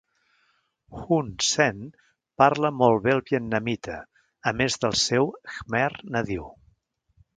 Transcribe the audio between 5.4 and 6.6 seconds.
khmer nadiu.